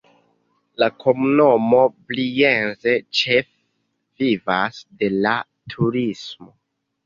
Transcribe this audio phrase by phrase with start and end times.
[0.83, 2.89] La komunumo Brienz
[3.21, 3.69] ĉefe
[4.25, 5.39] vivas de la
[5.77, 6.55] turismo.